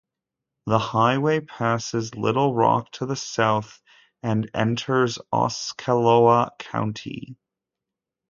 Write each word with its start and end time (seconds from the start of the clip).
The 0.65 0.79
highway 0.79 1.41
passes 1.41 2.15
Little 2.15 2.55
Rock 2.55 2.89
to 2.93 3.05
the 3.05 3.15
south 3.15 3.79
and 4.23 4.49
enters 4.55 5.19
Osceola 5.31 6.53
County. 6.57 7.37